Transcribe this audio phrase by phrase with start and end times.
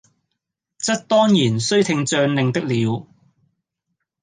[0.79, 3.05] 則當然須聽將令的了，